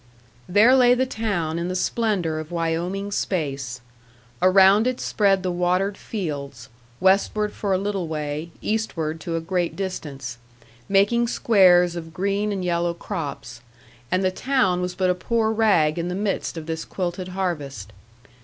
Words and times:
There 0.49 0.73
lay 0.75 0.95
the 0.95 1.05
town 1.05 1.59
in 1.59 1.67
the 1.67 1.75
splendor 1.75 2.39
of 2.39 2.49
Wyoming 2.51 3.11
space. 3.11 3.81
Around 4.41 4.87
it 4.87 4.99
spread 4.99 5.43
the 5.43 5.51
watered 5.51 5.95
fields, 5.95 6.69
westward 6.99 7.53
for 7.53 7.71
a 7.71 7.77
little 7.77 8.07
way, 8.07 8.49
eastward 8.61 9.19
to 9.19 9.35
a 9.35 9.39
great 9.41 9.75
distance, 9.75 10.39
making 10.89 11.27
squares 11.27 11.95
of 11.95 12.15
green 12.15 12.51
and 12.51 12.65
yellow 12.65 12.95
crops; 12.95 13.61
and 14.09 14.23
the 14.23 14.31
town 14.31 14.81
was 14.81 14.95
but 14.95 15.11
a 15.11 15.13
poor 15.13 15.51
rag 15.51 15.99
in 15.99 16.07
the 16.07 16.15
midst 16.15 16.57
of 16.57 16.65
this 16.65 16.83
quilted 16.83 17.27
harvest. 17.27 17.93